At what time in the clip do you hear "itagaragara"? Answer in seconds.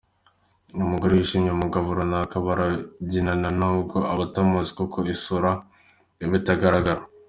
6.41-7.01